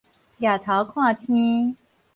[0.39, 1.77] 攑頭看天